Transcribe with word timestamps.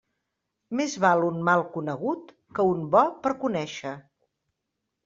Més 0.79 0.95
val 1.03 1.21
un 1.27 1.37
mal 1.51 1.65
conegut 1.75 2.35
que 2.59 2.67
un 2.73 2.83
bo 2.97 3.05
per 3.25 3.37
conéixer. 3.47 3.97